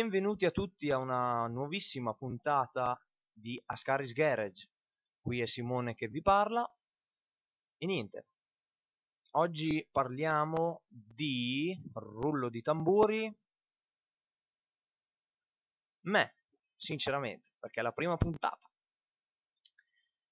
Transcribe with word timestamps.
Benvenuti 0.00 0.46
a 0.46 0.50
tutti 0.50 0.90
a 0.90 0.96
una 0.96 1.46
nuovissima 1.46 2.14
puntata 2.14 2.98
di 3.30 3.62
Ascaris 3.66 4.14
Garage. 4.14 4.70
Qui 5.20 5.42
è 5.42 5.46
Simone 5.46 5.94
che 5.94 6.08
vi 6.08 6.22
parla. 6.22 6.66
E 7.76 7.84
niente, 7.84 8.24
oggi 9.32 9.86
parliamo 9.92 10.84
di 10.88 11.78
rullo 11.92 12.48
di 12.48 12.62
tamburi. 12.62 13.30
Me, 16.06 16.34
sinceramente, 16.74 17.50
perché 17.58 17.80
è 17.80 17.82
la 17.82 17.92
prima 17.92 18.16
puntata. 18.16 18.70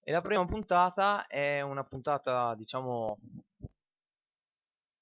E 0.00 0.10
la 0.10 0.22
prima 0.22 0.46
puntata 0.46 1.26
è 1.26 1.60
una 1.60 1.84
puntata, 1.84 2.54
diciamo, 2.54 3.18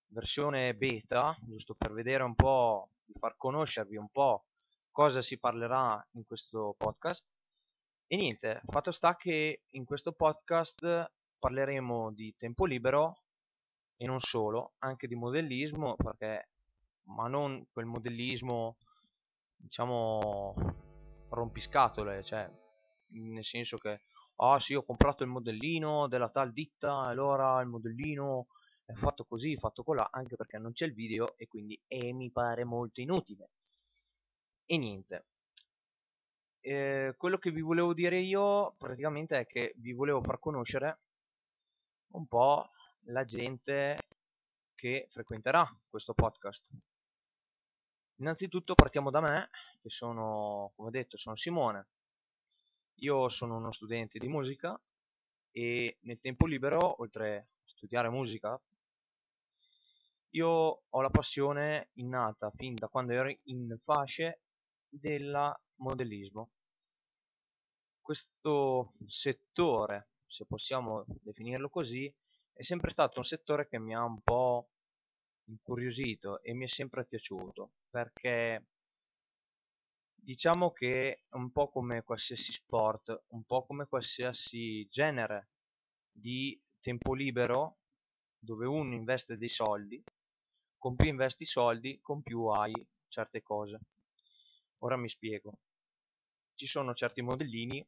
versione 0.09 0.75
beta, 0.75 1.37
giusto 1.43 1.77
per 1.77 1.93
vedere 1.93 2.25
un 2.25 2.35
po', 2.35 2.91
di 3.05 3.17
far 3.17 3.37
conoscervi 3.37 3.97
un 3.97 4.09
po' 4.09 4.47
cosa 4.97 5.21
si 5.21 5.39
parlerà 5.39 6.03
in 6.13 6.25
questo 6.25 6.75
podcast. 6.79 7.31
E 8.07 8.17
niente, 8.17 8.63
fatto 8.65 8.93
sta 8.93 9.15
che 9.15 9.65
in 9.73 9.85
questo 9.85 10.13
podcast 10.13 11.13
parleremo 11.39 12.15
di 12.15 12.35
tempo 12.35 12.65
libero 12.65 13.25
e 13.95 14.07
non 14.07 14.21
solo, 14.21 14.73
anche 14.79 15.07
di 15.07 15.15
modellismo, 15.15 15.97
perché 15.97 16.49
ma 17.09 17.29
non 17.29 17.67
quel 17.71 17.85
modellismo 17.85 18.79
diciamo 19.55 20.55
rompiscatole, 21.29 22.25
cioè 22.25 22.51
nel 23.09 23.45
senso 23.45 23.77
che 23.77 24.01
ah 24.37 24.59
sì 24.59 24.75
ho 24.75 24.83
comprato 24.83 25.25
il 25.25 25.29
modellino 25.29 26.09
della 26.09 26.31
tal 26.31 26.55
ditta, 26.55 27.01
allora 27.01 27.61
il 27.61 27.69
modellino 27.69 28.47
è 28.87 28.95
fatto 28.95 29.27
così, 29.27 29.59
fatto 29.59 29.83
colà, 29.83 30.09
anche 30.11 30.37
perché 30.37 30.57
non 30.57 30.73
c'è 30.73 30.87
il 30.87 30.95
video 30.95 31.37
e 31.37 31.47
quindi 31.49 31.79
eh, 31.87 32.15
mi 32.15 32.31
pare 32.31 32.65
molto 32.65 33.03
inutile. 33.03 33.51
E 34.69 34.79
niente. 34.79 35.27
Eh, 36.61 37.15
quello 37.17 37.39
che 37.39 37.53
vi 37.53 37.61
volevo 37.61 37.95
dire 37.95 38.19
io 38.19 38.75
praticamente 38.77 39.39
è 39.39 39.47
che 39.47 39.75
vi 39.77 39.93
volevo 39.93 40.21
far 40.23 40.41
conoscere 40.41 40.99
un 42.09 42.27
po' 42.27 42.71
la 43.03 43.23
gente 43.23 43.97
che 44.75 45.07
frequenterà 45.09 45.65
questo 45.89 46.15
podcast. 46.15 46.73
Innanzitutto 48.17 48.75
partiamo 48.75 49.11
da 49.11 49.21
me, 49.21 49.51
che 49.81 49.89
sono, 49.89 50.73
come 50.75 50.91
detto, 50.91 51.17
sono 51.17 51.37
Simone. 51.37 51.87
Io 53.01 53.29
sono 53.29 53.57
uno 53.57 53.71
studente 53.71 54.19
di 54.19 54.27
musica 54.27 54.77
e 55.53 55.99
nel 56.01 56.19
tempo 56.19 56.47
libero, 56.47 57.01
oltre 57.01 57.37
a 57.37 57.47
studiare 57.63 58.09
musica, 58.09 58.61
io 60.31 60.83
ho 60.89 61.01
la 61.01 61.11
passione 61.11 61.91
innata 61.95 62.51
fin 62.51 62.75
da 62.75 62.89
quando 62.89 63.13
ero 63.13 63.33
in 63.45 63.77
fasce 63.79 64.41
del 64.89 65.55
modellismo. 65.77 66.51
Questo 68.01 68.93
settore, 69.07 70.11
se 70.27 70.45
possiamo 70.47 71.05
definirlo 71.23 71.69
così, 71.69 72.13
è 72.53 72.63
sempre 72.63 72.91
stato 72.91 73.19
un 73.19 73.25
settore 73.25 73.69
che 73.69 73.79
mi 73.79 73.95
ha 73.95 74.05
un 74.05 74.21
po' 74.23 74.71
incuriosito 75.49 76.41
e 76.43 76.55
mi 76.55 76.65
è 76.65 76.69
sempre 76.69 77.05
piaciuto 77.05 77.73
perché 77.91 78.67
diciamo 80.15 80.73
che 80.73 81.25
è 81.29 81.35
un 81.37 81.51
po' 81.53 81.69
come 81.69 82.03
qualsiasi 82.03 82.53
sport, 82.53 83.25
un 83.29 83.45
po' 83.45 83.65
come 83.65 83.87
qualsiasi 83.87 84.87
genere 84.89 85.51
di 86.11 86.61
tempo 86.81 87.15
libero 87.15 87.79
dove 88.39 88.67
uno 88.67 88.95
investe 88.95 89.37
dei 89.37 89.49
soldi 89.49 90.03
con 90.79 90.95
più 90.95 91.09
investi 91.09 91.45
soldi, 91.45 91.99
con 92.01 92.23
più 92.23 92.47
hai 92.47 92.73
certe 93.09 93.43
cose. 93.43 93.81
Ora 94.79 94.97
mi 94.97 95.09
spiego. 95.09 95.59
Ci 96.55 96.67
sono 96.67 96.95
certi 96.95 97.23
modellini 97.23 97.87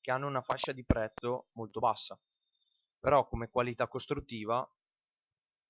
che 0.00 0.10
hanno 0.10 0.26
una 0.26 0.42
fascia 0.42 0.72
di 0.72 0.84
prezzo 0.84 1.48
molto 1.52 1.80
bassa, 1.80 2.18
però 2.98 3.26
come 3.28 3.50
qualità 3.50 3.86
costruttiva 3.88 4.68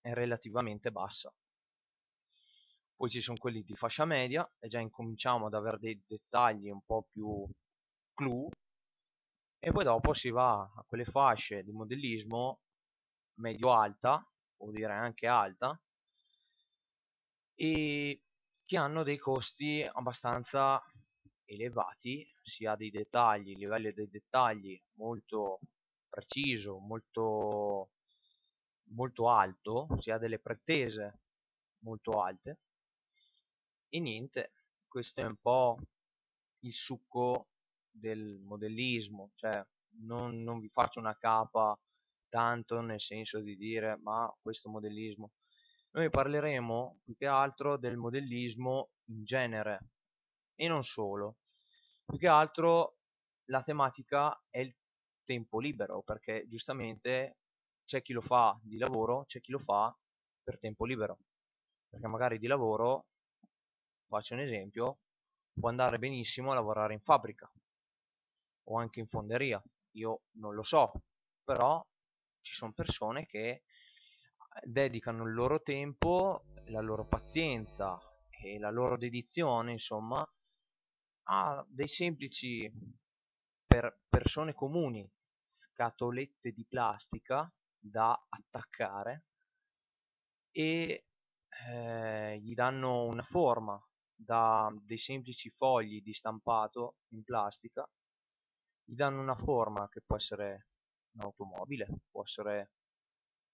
è 0.01 0.13
relativamente 0.13 0.91
bassa. 0.91 1.33
Poi 2.97 3.09
ci 3.09 3.21
sono 3.21 3.39
quelli 3.39 3.63
di 3.63 3.75
fascia 3.75 4.05
media 4.05 4.49
e 4.59 4.69
già 4.69 4.79
incominciamo 4.79 5.47
ad 5.47 5.55
avere 5.55 5.79
dei 5.79 6.03
dettagli 6.07 6.69
un 6.69 6.83
po' 6.85 7.07
più 7.11 7.49
clou 8.15 8.49
e 9.59 9.73
poi 9.73 9.85
dopo 9.85 10.13
si 10.15 10.31
va 10.31 10.61
a 10.61 10.85
quelle 10.87 11.05
fasce 11.05 11.63
di 11.63 11.73
modellismo 11.73 12.61
medio-alta, 13.35 14.27
vuol 14.57 14.73
dire 14.73 14.93
anche 14.93 15.27
alta, 15.27 15.79
e 17.55 18.23
che 18.71 18.77
hanno 18.77 19.03
dei 19.03 19.17
costi 19.17 19.83
abbastanza 19.83 20.81
elevati, 21.45 22.25
sia 22.41 22.77
dei 22.77 22.91
dettagli, 22.91 23.57
livello 23.57 23.91
dei 23.91 24.09
dettagli 24.09 24.81
molto 24.93 25.59
preciso, 26.09 26.79
molto, 26.79 27.91
molto 28.91 29.29
alto, 29.29 29.89
sia 29.99 30.19
delle 30.19 30.39
pretese 30.39 31.23
molto 31.79 32.23
alte. 32.23 32.61
E 33.89 33.99
niente, 33.99 34.53
questo 34.87 35.21
è 35.21 35.25
un 35.25 35.39
po' 35.39 35.77
il 36.61 36.73
succo 36.73 37.49
del 37.91 38.39
modellismo, 38.39 39.33
cioè 39.35 39.67
non, 40.03 40.45
non 40.45 40.61
vi 40.61 40.69
faccio 40.69 41.01
una 41.01 41.19
capa 41.19 41.77
tanto 42.29 42.81
nel 42.81 43.01
senso 43.01 43.41
di 43.41 43.57
dire 43.57 43.97
ma 43.97 44.33
questo 44.41 44.71
modellismo 44.71 45.33
noi 45.93 46.09
parleremo 46.09 47.01
più 47.03 47.17
che 47.17 47.27
altro 47.27 47.77
del 47.77 47.97
modellismo 47.97 48.91
in 49.07 49.25
genere 49.25 49.91
e 50.55 50.69
non 50.69 50.85
solo. 50.85 51.39
Più 52.05 52.19
che 52.19 52.29
altro 52.29 52.99
la 53.47 53.63
tematica 53.63 54.41
è 54.49 54.61
il 54.61 54.75
tempo 55.25 55.59
libero, 55.59 56.03
perché 56.03 56.47
giustamente 56.47 57.39
c'è 57.85 58.03
chi 58.03 58.13
lo 58.13 58.21
fa 58.21 58.59
di 58.63 58.79
lavoro, 58.79 59.25
c'è 59.25 59.41
chi 59.41 59.51
lo 59.51 59.59
fa 59.59 59.97
per 60.43 60.59
tempo 60.59 60.85
libero. 60.85 61.19
Perché 61.89 62.07
magari 62.07 62.39
di 62.39 62.47
lavoro, 62.47 63.07
faccio 64.07 64.35
un 64.35 64.41
esempio, 64.41 65.01
può 65.53 65.69
andare 65.69 65.99
benissimo 65.99 66.53
a 66.53 66.55
lavorare 66.55 66.95
in 66.95 67.01
fabbrica 67.01 67.51
o 68.65 68.79
anche 68.79 69.01
in 69.01 69.09
fonderia. 69.09 69.61
Io 69.95 70.23
non 70.33 70.55
lo 70.55 70.63
so, 70.63 70.93
però 71.43 71.85
ci 72.41 72.53
sono 72.53 72.73
persone 72.73 73.27
che 73.27 73.63
dedicano 74.65 75.25
il 75.25 75.35
loro 75.35 75.63
tempo, 75.63 76.45
la 76.67 76.81
loro 76.81 77.07
pazienza 77.07 77.99
e 78.29 78.59
la 78.59 78.71
loro 78.71 78.97
dedizione, 78.97 79.73
insomma, 79.73 80.27
a 81.25 81.65
dei 81.69 81.89
semplici 81.89 82.71
per 83.67 84.03
persone 84.09 84.53
comuni 84.53 85.09
scatolette 85.39 86.51
di 86.53 86.67
plastica 86.67 87.51
da 87.79 88.27
attaccare 88.29 89.25
e 90.51 91.07
eh, 91.69 92.39
gli 92.41 92.55
danno 92.55 93.05
una 93.05 93.23
forma 93.23 93.81
da 94.15 94.71
dei 94.83 94.99
semplici 94.99 95.49
fogli 95.49 96.03
di 96.03 96.13
stampato 96.13 96.97
in 97.13 97.23
plastica 97.23 97.89
gli 98.85 98.95
danno 98.95 99.21
una 99.21 99.37
forma 99.37 99.89
che 99.89 100.03
può 100.03 100.17
essere 100.17 100.67
un'automobile 101.13 101.87
può 102.11 102.23
essere 102.23 102.73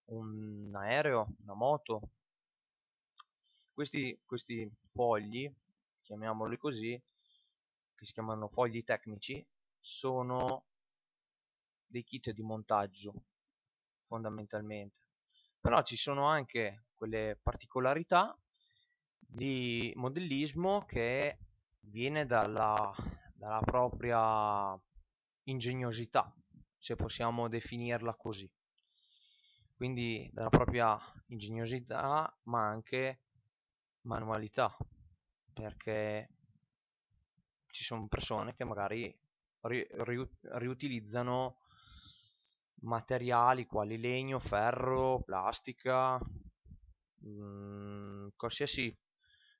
un 0.07 0.73
aereo, 0.75 1.37
una 1.43 1.55
moto. 1.55 2.11
Questi, 3.73 4.19
questi 4.25 4.71
fogli, 4.89 5.53
chiamiamoli 6.03 6.57
così, 6.57 7.01
che 7.95 8.05
si 8.05 8.13
chiamano 8.13 8.49
fogli 8.49 8.83
tecnici, 8.85 9.45
sono 9.81 10.65
dei 11.87 12.05
kit 12.05 12.31
di 12.31 12.43
montaggio 12.43 13.13
fondamentalmente. 14.01 15.01
Però 15.61 15.83
ci 15.83 15.97
sono 15.97 16.27
anche 16.27 16.87
quelle 16.95 17.39
particolarità 17.43 18.39
di 19.19 19.93
modellismo 19.97 20.85
che 20.85 21.39
viene 21.81 22.25
dalla, 22.25 22.95
dalla 23.35 23.61
propria 23.61 24.81
ingegnosità, 25.45 26.33
se 26.79 26.97
possiamo 26.97 27.49
definirla 27.49 28.15
così 28.15 28.51
quindi 29.77 30.29
dalla 30.33 30.49
propria 30.49 30.99
ingegnosità 31.27 32.35
ma 32.45 32.67
anche 32.67 33.21
manualità 34.03 34.75
perché 35.53 36.29
ci 37.71 37.85
sono 37.85 38.09
persone 38.09 38.55
che 38.55 38.65
magari 38.65 39.15
ri- 39.63 39.87
riutilizzano 40.41 41.59
materiali 42.81 43.67
quali 43.67 43.99
legno, 43.99 44.39
ferro, 44.39 45.23
plastica, 45.23 46.19
mh, 46.19 47.29
mm, 47.29 48.29
qualsiasi 48.37 48.97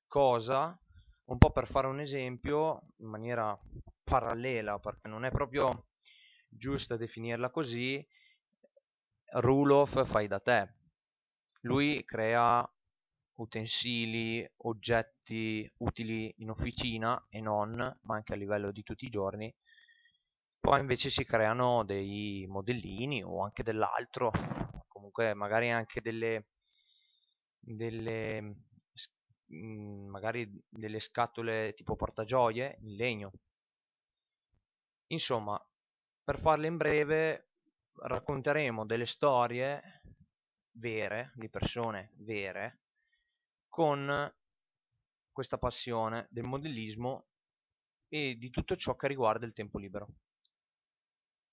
cosa, 0.07 0.79
un 1.25 1.37
po' 1.37 1.51
per 1.51 1.67
fare 1.67 1.87
un 1.87 1.99
esempio 1.99 2.81
in 2.97 3.07
maniera 3.07 3.57
parallela, 4.03 4.79
perché 4.79 5.07
non 5.07 5.25
è 5.25 5.31
proprio 5.31 5.87
giusta 6.47 6.95
definirla 6.95 7.49
così, 7.49 8.05
Rulof 9.31 10.05
fai 10.05 10.27
da 10.27 10.39
te. 10.39 10.73
Lui 11.61 12.03
crea 12.03 12.67
utensili, 13.35 14.47
oggetti 14.57 15.69
utili 15.77 16.33
in 16.39 16.49
officina 16.49 17.25
e 17.29 17.39
non, 17.41 17.75
ma 18.01 18.15
anche 18.15 18.33
a 18.33 18.35
livello 18.35 18.71
di 18.71 18.83
tutti 18.83 19.05
i 19.05 19.09
giorni. 19.09 19.53
Poi 20.59 20.79
invece 20.79 21.09
si 21.09 21.23
creano 21.23 21.83
dei 21.85 22.45
modellini 22.47 23.23
o 23.23 23.41
anche 23.43 23.63
dell'altro, 23.63 24.31
comunque 24.87 25.33
magari 25.33 25.71
anche 25.71 26.01
delle, 26.01 26.47
delle 27.59 28.41
mm, 29.53 30.07
magari 30.09 30.49
delle 30.69 30.99
scatole 30.99 31.73
tipo 31.73 31.95
portagioie 31.95 32.77
in 32.81 32.95
legno. 32.95 33.31
Insomma, 35.07 35.61
per 36.23 36.39
farle 36.39 36.67
in 36.67 36.77
breve, 36.77 37.46
racconteremo 37.97 38.85
delle 38.85 39.05
storie 39.05 40.01
vere, 40.71 41.31
di 41.35 41.49
persone 41.49 42.11
vere, 42.17 42.81
con 43.67 44.33
questa 45.31 45.57
passione 45.57 46.27
del 46.29 46.43
modellismo 46.43 47.27
e 48.07 48.35
di 48.37 48.49
tutto 48.49 48.75
ciò 48.75 48.95
che 48.95 49.07
riguarda 49.07 49.45
il 49.45 49.53
tempo 49.53 49.77
libero. 49.77 50.07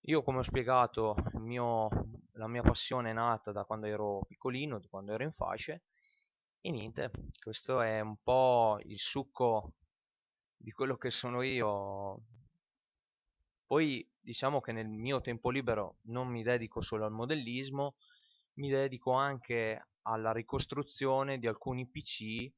Io, 0.06 0.22
come 0.22 0.38
ho 0.38 0.42
spiegato, 0.42 1.14
mio, 1.34 1.88
la 2.32 2.46
mia 2.46 2.62
passione 2.62 3.10
è 3.10 3.14
nata 3.14 3.52
da 3.52 3.64
quando 3.64 3.86
ero 3.86 4.20
piccolino, 4.26 4.78
da 4.78 4.86
quando 4.88 5.12
ero 5.12 5.24
in 5.24 5.32
fasce, 5.32 5.84
e 6.60 6.70
niente, 6.70 7.10
questo 7.42 7.80
è 7.80 8.00
un 8.00 8.16
po' 8.22 8.78
il 8.84 8.98
succo 8.98 9.74
di 10.56 10.72
quello 10.72 10.96
che 10.96 11.10
sono 11.10 11.42
io. 11.42 12.22
Poi 13.66 14.06
diciamo 14.20 14.60
che 14.60 14.72
nel 14.72 14.88
mio 14.88 15.20
tempo 15.20 15.50
libero 15.50 15.98
non 16.02 16.28
mi 16.28 16.42
dedico 16.42 16.80
solo 16.80 17.04
al 17.04 17.12
modellismo, 17.12 17.96
mi 18.54 18.68
dedico 18.70 19.12
anche 19.12 19.88
alla 20.02 20.32
ricostruzione 20.32 21.38
di 21.38 21.46
alcuni 21.46 21.88
PC 21.88 22.50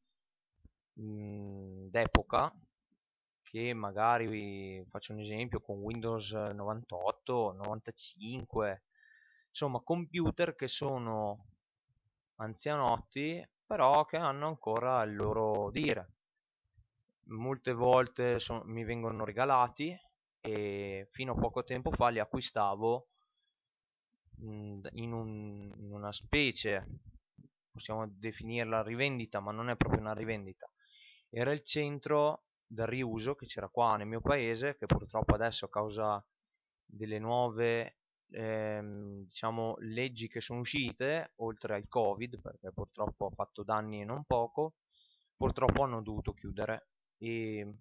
mh, 0.95 1.89
d'epoca 1.91 2.53
che 3.43 3.73
magari 3.75 4.85
faccio 4.89 5.13
un 5.13 5.21
esempio 5.21 5.61
con 5.61 5.79
Windows 5.79 6.33
98, 6.33 7.53
95, 7.53 8.83
insomma 9.49 9.81
computer 9.81 10.55
che 10.55 10.67
sono 10.69 11.47
anzianotti 12.37 13.49
però 13.65 14.05
che 14.05 14.17
hanno 14.17 14.47
ancora 14.49 15.03
il 15.03 15.15
loro 15.15 15.71
dire. 15.71 16.11
Molte 17.29 17.73
volte 17.73 18.39
son, 18.39 18.63
mi 18.67 18.85
vengono 18.85 19.25
regalati 19.25 19.97
e 20.47 21.09
fino 21.11 21.33
a 21.33 21.35
poco 21.35 21.65
tempo 21.65 21.91
fa 21.91 22.09
li 22.09 22.21
acquistavo 22.21 23.09
in, 24.39 25.13
un, 25.13 25.75
in 25.77 25.93
una 25.93 26.13
specie, 26.13 26.87
possiamo 27.73 28.07
definirla 28.09 28.83
rivendita, 28.85 29.41
ma 29.41 29.51
non 29.51 29.71
è 29.71 29.77
proprio 29.77 30.01
una 30.01 30.15
rivendita. 30.15 30.71
Era 31.31 31.51
il 31.51 31.63
centro 31.63 32.45
del 32.65 32.87
riuso 32.87 33.35
che 33.35 33.47
c'era 33.47 33.69
qua 33.69 33.97
nel 33.97 34.07
mio 34.07 34.21
paese, 34.21 34.77
che 34.77 34.87
purtroppo 34.87 35.35
adesso 35.35 35.65
a 35.65 35.71
causa 35.71 36.25
delle 36.85 37.19
nuove 37.19 37.99
ehm, 38.31 39.25
diciamo, 39.25 39.75
leggi 39.79 40.29
che 40.29 40.41
sono 40.41 40.61
uscite, 40.61 41.33
oltre 41.37 41.75
al 41.75 41.89
Covid, 41.89 42.41
perché 42.41 42.71
purtroppo 42.73 43.27
ha 43.27 43.31
fatto 43.35 43.65
danni 43.65 44.03
e 44.03 44.05
non 44.05 44.23
poco, 44.25 44.75
purtroppo 45.37 45.83
hanno 45.83 46.03
dovuto 46.03 46.35
chiudere 46.35 46.91
e 47.19 47.75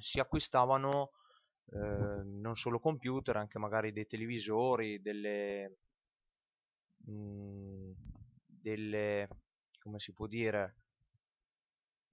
si 0.00 0.18
acquistavano 0.18 1.12
eh, 1.72 2.22
non 2.24 2.54
solo 2.56 2.78
computer, 2.80 3.36
anche 3.36 3.58
magari 3.58 3.92
dei 3.92 4.06
televisori, 4.06 5.00
delle, 5.00 5.78
mh, 7.06 7.12
mm, 7.12 7.92
delle 8.46 9.28
come 9.80 9.98
si 9.98 10.12
può 10.12 10.26
dire, 10.26 10.76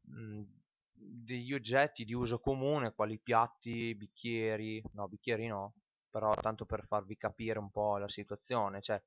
mh, 0.01 0.21
mm, 0.21 0.43
degli 0.93 1.53
oggetti 1.53 2.05
di 2.05 2.13
uso 2.13 2.39
comune, 2.39 2.93
quali 2.93 3.19
piatti, 3.19 3.93
bicchieri, 3.95 4.81
no, 4.93 5.07
bicchieri 5.07 5.47
no, 5.47 5.73
però 6.09 6.33
tanto 6.35 6.65
per 6.65 6.85
farvi 6.85 7.17
capire 7.17 7.59
un 7.59 7.69
po' 7.71 7.97
la 7.97 8.07
situazione, 8.09 8.81
cioè 8.81 9.01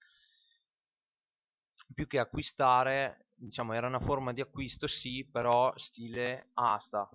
più 1.94 2.06
che 2.06 2.18
acquistare, 2.18 3.28
diciamo, 3.34 3.72
era 3.72 3.86
una 3.86 4.00
forma 4.00 4.32
di 4.32 4.40
acquisto 4.40 4.86
sì, 4.86 5.24
però 5.24 5.72
stile 5.76 6.50
asta, 6.54 7.08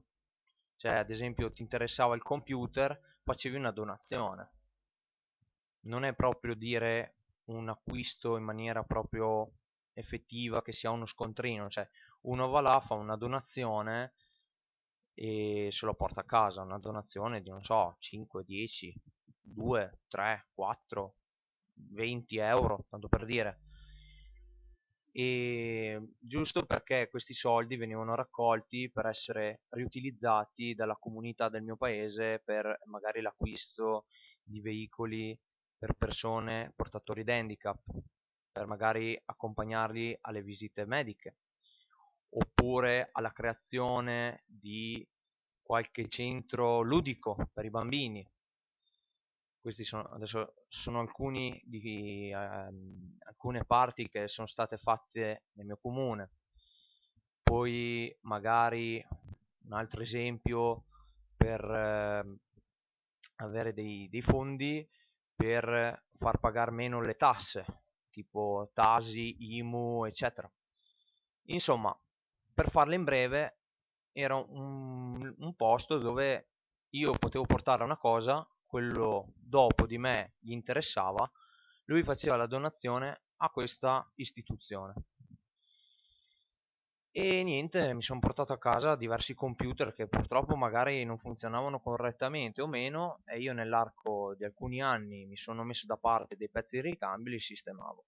cioè 0.76 0.94
ad 0.94 1.10
esempio 1.10 1.52
ti 1.52 1.62
interessava 1.62 2.16
il 2.16 2.24
computer, 2.24 3.00
facevi 3.24 3.56
una 3.56 3.72
donazione. 3.72 4.52
Non 5.82 6.04
è 6.04 6.14
proprio 6.16 6.56
dire 6.56 7.18
un 7.46 7.70
acquisto 7.70 8.38
in 8.38 8.44
maniera 8.44 8.84
proprio 8.84 9.52
effettiva 9.94 10.62
che 10.62 10.72
sia 10.72 10.92
uno 10.92 11.06
scontrino, 11.06 11.70
cioè 11.70 11.88
uno 12.22 12.50
va 12.50 12.62
là, 12.62 12.80
fa 12.80 12.96
una 12.96 13.16
donazione 13.16 14.14
e 15.14 15.70
se 15.72 15.86
lo 15.86 15.94
porta 15.94 16.22
a 16.22 16.26
casa, 16.26 16.62
una 16.62 16.80
donazione 16.80 17.42
di 17.42 17.50
non 17.50 17.64
so, 17.64 17.96
5, 18.00 18.44
10, 18.44 18.94
2, 19.42 20.00
3, 20.08 20.48
4, 20.54 21.16
20 21.74 22.38
euro, 22.38 22.86
tanto 22.90 23.08
per 23.08 23.24
dire 23.26 23.60
e 25.18 26.10
giusto 26.20 26.66
perché 26.66 27.08
questi 27.10 27.34
soldi 27.34 27.78
venivano 27.78 28.16
raccolti 28.16 28.92
per 28.92 29.06
essere 29.06 29.62
riutilizzati 29.70 30.74
dalla 30.74 30.98
comunità 30.98 31.48
del 31.48 31.64
mio 31.64 31.78
paese 31.78 32.42
per 32.44 32.82
magari 32.88 33.22
l'acquisto 33.22 34.08
di 34.44 34.60
veicoli 34.60 35.40
per 35.78 35.94
persone 35.94 36.74
portatori 36.76 37.24
di 37.24 37.32
handicap, 37.32 37.82
per 38.52 38.66
magari 38.66 39.18
accompagnarli 39.24 40.18
alle 40.20 40.44
visite 40.44 40.86
mediche, 40.86 41.38
oppure 42.32 43.08
alla 43.14 43.32
creazione 43.32 44.44
di 44.46 45.08
qualche 45.62 46.10
centro 46.10 46.82
ludico 46.82 47.38
per 47.54 47.64
i 47.64 47.70
bambini 47.70 48.30
questi 49.66 49.84
sono, 49.84 50.04
adesso 50.12 50.54
sono 50.68 51.00
alcuni 51.00 51.60
di, 51.66 52.30
eh, 52.30 52.36
alcune 52.36 53.66
parti 53.66 54.08
che 54.08 54.28
sono 54.28 54.46
state 54.46 54.78
fatte 54.78 55.46
nel 55.54 55.66
mio 55.66 55.80
comune. 55.82 56.34
Poi 57.42 58.16
magari 58.22 59.04
un 59.64 59.74
altro 59.74 60.04
esempio 60.04 60.86
per 61.36 61.64
eh, 61.64 62.38
avere 63.38 63.74
dei, 63.74 64.08
dei, 64.08 64.22
fondi 64.22 64.88
per 65.36 66.06
far 66.14 66.40
pagare 66.40 66.70
meno 66.70 67.02
le 67.02 67.16
tasse 67.16 67.66
tipo 68.12 68.70
Tasi, 68.72 69.58
IMU 69.58 70.06
eccetera. 70.06 70.48
Insomma 71.46 72.00
per 72.54 72.70
farla 72.70 72.94
in 72.94 73.04
breve 73.04 73.62
era 74.12 74.36
un, 74.36 75.34
un 75.36 75.56
posto 75.56 75.98
dove 75.98 76.50
io 76.90 77.18
potevo 77.18 77.46
portare 77.46 77.84
una 77.84 77.98
cosa 77.98 78.48
quello 78.76 79.32
dopo 79.38 79.88
di 79.88 79.98
me 79.98 80.34
gli 80.38 80.52
interessava, 80.52 81.32
lui 81.86 82.04
faceva 82.04 82.36
la 82.36 82.46
donazione 82.46 83.22
a 83.38 83.50
questa 83.50 84.06
istituzione. 84.16 84.94
E 87.10 87.44
niente, 87.44 87.94
mi 87.94 88.02
sono 88.02 88.20
portato 88.20 88.52
a 88.52 88.58
casa 88.58 88.98
diversi 88.98 89.34
computer 89.34 89.94
che 89.94 90.10
purtroppo 90.10 90.58
magari 90.58 91.06
non 91.06 91.18
funzionavano 91.18 91.80
correttamente 91.80 92.62
o 92.62 92.68
meno 92.68 93.22
e 93.24 93.40
io 93.40 93.54
nell'arco 93.54 94.36
di 94.36 94.44
alcuni 94.44 94.82
anni 94.82 95.26
mi 95.26 95.38
sono 95.38 95.64
messo 95.64 95.86
da 95.86 95.96
parte 95.96 96.36
dei 96.36 96.50
pezzi 96.50 96.76
di 96.76 96.90
ricambio 96.90 97.32
e 97.32 97.36
li 97.36 97.40
sistemavo. 97.40 98.06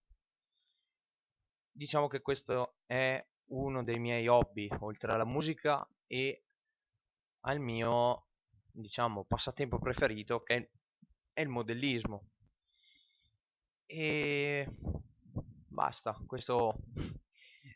Diciamo 1.72 2.08
che 2.08 2.20
questo 2.20 2.80
è 2.86 3.26
uno 3.52 3.84
dei 3.86 4.00
miei 4.00 4.28
hobby, 4.28 4.68
oltre 4.80 5.14
alla 5.14 5.24
musica 5.24 5.88
e 6.08 6.44
al 7.46 7.62
mio 7.62 8.27
diciamo, 8.80 9.26
passatempo 9.26 9.80
preferito 9.80 10.44
che 10.44 10.72
è 11.34 11.42
il 11.42 11.50
modellismo. 11.50 12.30
E 13.86 14.68
basta, 15.68 16.14
questo 16.26 16.76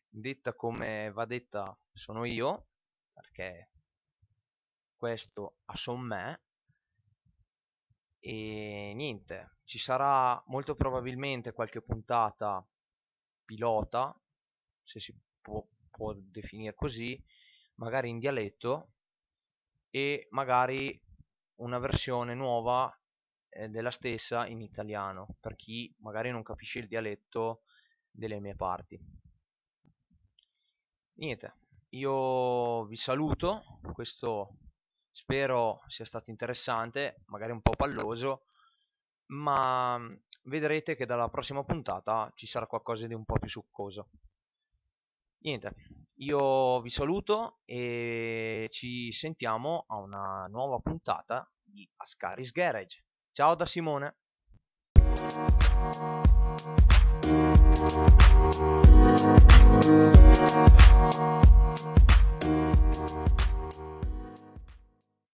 detta 0.09 0.53
come 0.53 1.11
va 1.11 1.25
detta 1.25 1.77
sono 1.91 2.25
io, 2.25 2.67
perché 3.13 3.71
questo 4.95 5.57
a 5.65 5.75
son 5.75 6.01
me. 6.01 6.41
E 8.19 8.93
niente, 8.93 9.57
ci 9.63 9.79
sarà 9.79 10.41
molto 10.47 10.75
probabilmente 10.75 11.53
qualche 11.53 11.81
puntata 11.81 12.63
pilota, 13.43 14.15
se 14.83 14.99
si 14.99 15.19
può, 15.41 15.65
può 15.89 16.13
definire 16.13 16.75
così, 16.75 17.19
magari 17.75 18.09
in 18.09 18.19
dialetto 18.19 18.91
e 19.91 20.27
magari 20.31 20.99
una 21.55 21.77
versione 21.77 22.33
nuova 22.33 22.91
eh, 23.49 23.67
della 23.67 23.91
stessa 23.91 24.47
in 24.47 24.61
italiano 24.61 25.35
per 25.39 25.55
chi 25.55 25.93
magari 25.99 26.31
non 26.31 26.41
capisce 26.41 26.79
il 26.79 26.87
dialetto 26.87 27.61
delle 28.09 28.39
mie 28.39 28.55
parti. 28.55 28.99
Niente, 31.15 31.55
io 31.89 32.85
vi 32.85 32.95
saluto, 32.95 33.79
questo 33.93 34.57
spero 35.11 35.81
sia 35.87 36.05
stato 36.05 36.31
interessante, 36.31 37.23
magari 37.25 37.51
un 37.51 37.61
po' 37.61 37.75
palloso, 37.75 38.45
ma 39.27 39.99
vedrete 40.43 40.95
che 40.95 41.05
dalla 41.05 41.29
prossima 41.29 41.63
puntata 41.63 42.31
ci 42.35 42.47
sarà 42.47 42.65
qualcosa 42.65 43.07
di 43.07 43.13
un 43.13 43.25
po' 43.25 43.37
più 43.37 43.49
succoso. 43.49 44.09
Niente, 45.39 45.73
io 46.21 46.81
vi 46.81 46.91
saluto 46.91 47.61
e 47.65 48.67
ci 48.69 49.11
sentiamo 49.11 49.85
a 49.87 49.95
una 49.95 50.45
nuova 50.51 50.77
puntata 50.77 51.51
di 51.63 51.89
Ascaris 51.95 52.51
Garage. 52.51 53.03
Ciao 53.31 53.55
da 53.55 53.65
Simone! 53.65 54.17